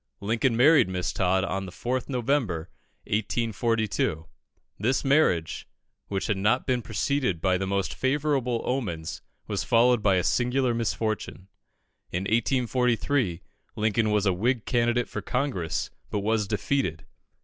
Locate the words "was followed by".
9.45-10.15